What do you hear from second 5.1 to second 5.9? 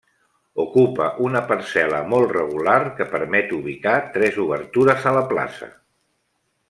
a la plaça.